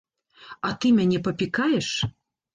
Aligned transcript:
А 0.69 0.71
ты 0.85 0.93
мяне 1.01 1.21
папікаеш? 1.29 1.93